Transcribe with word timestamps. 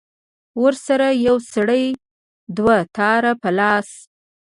ورسره 0.63 1.07
يو 1.27 1.35
سړى 1.53 1.83
دوتار 2.57 3.23
په 3.41 3.49
لاس. 3.57 3.89